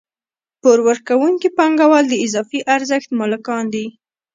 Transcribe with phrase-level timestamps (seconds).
[0.61, 3.85] پور ورکوونکي پانګوال د اضافي ارزښت مالکان دي